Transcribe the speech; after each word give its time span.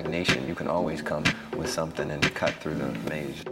stagnation, 0.00 0.48
you 0.48 0.54
can 0.54 0.66
always 0.66 1.02
come 1.02 1.22
with 1.58 1.68
something 1.68 2.10
and 2.10 2.22
cut 2.34 2.54
through 2.54 2.74
the 2.74 2.86
maze. 3.10 3.44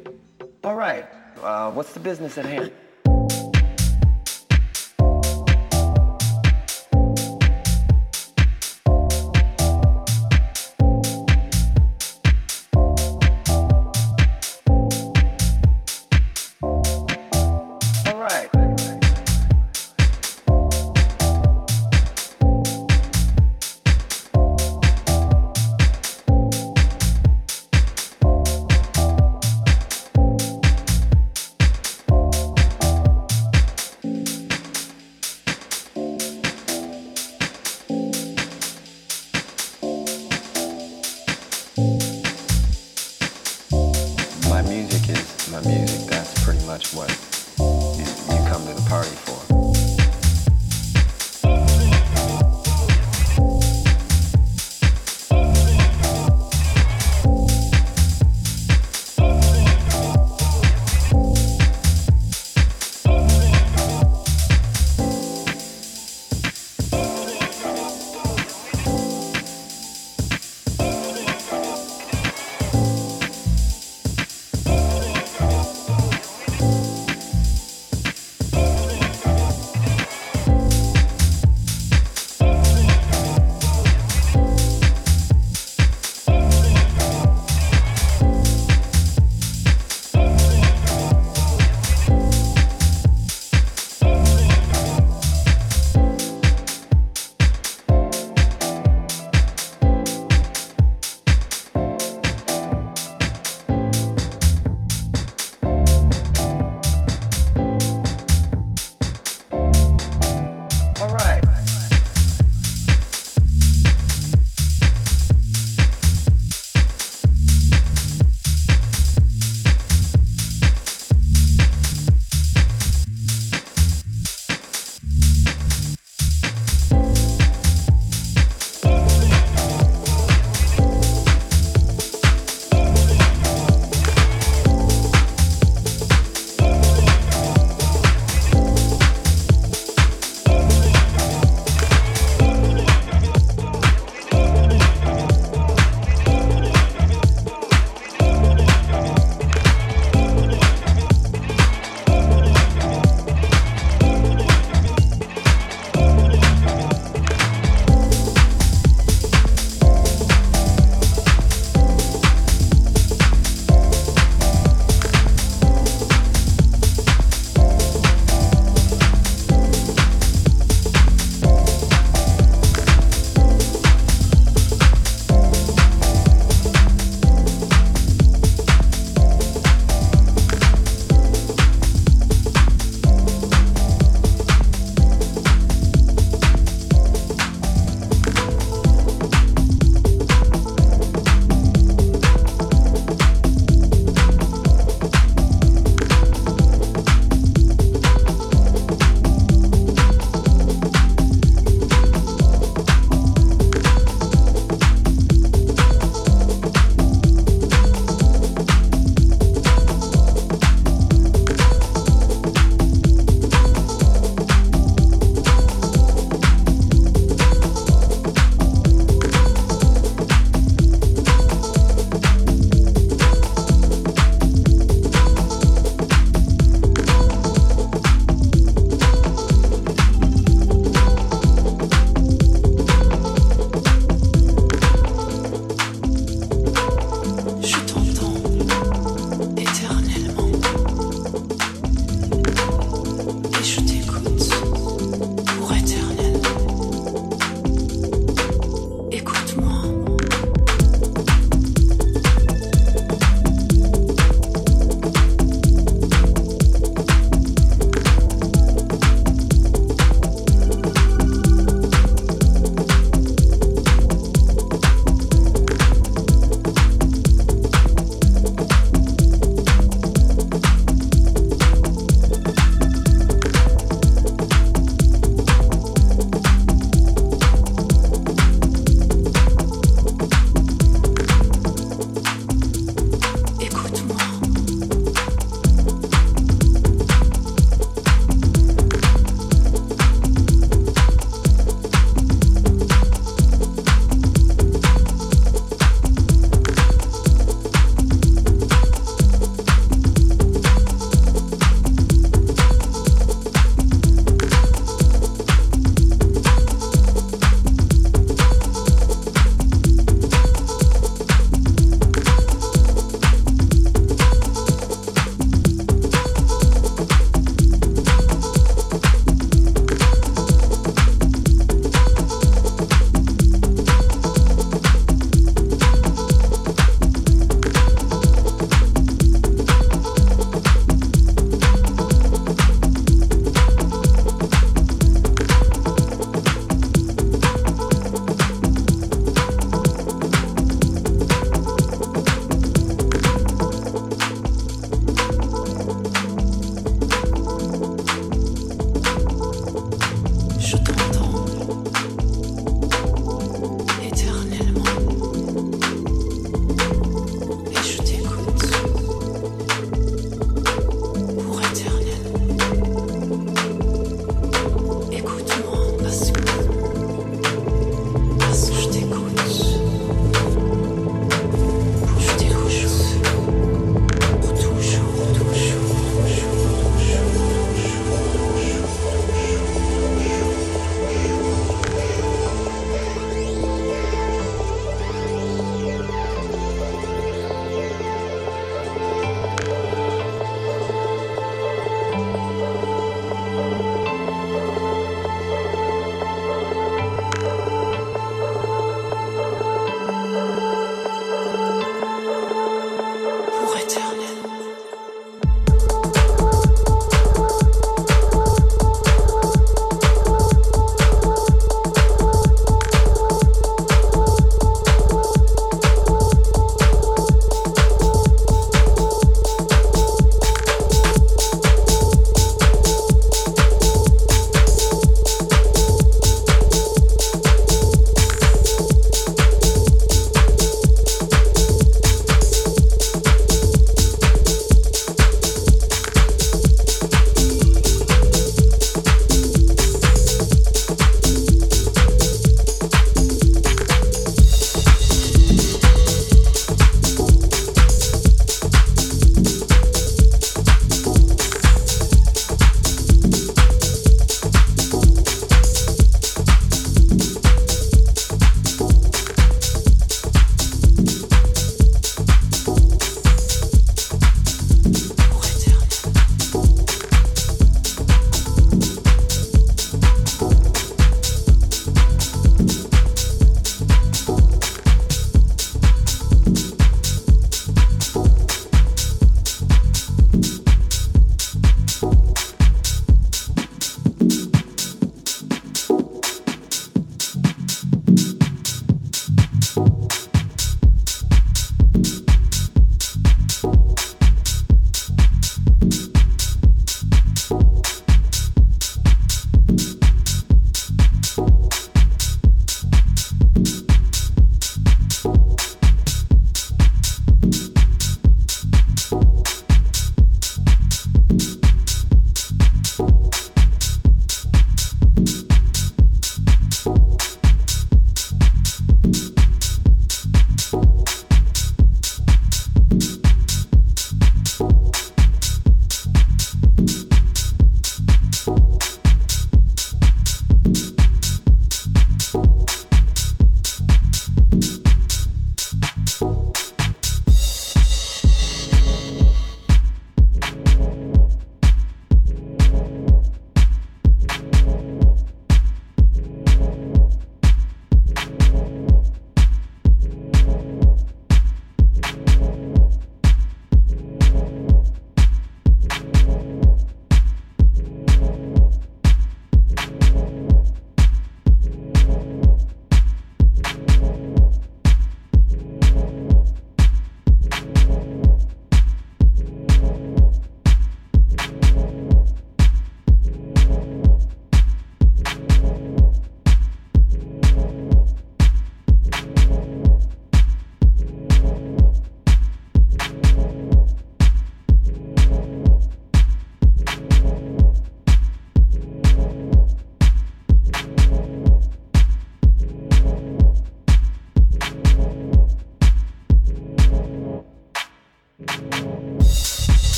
All 0.64 0.74
right, 0.74 1.04
uh, 1.42 1.70
what's 1.72 1.92
the 1.92 2.00
business 2.00 2.38
at 2.38 2.46
hand? 2.46 2.72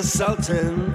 The 0.00 0.06
Sultans, 0.06 0.89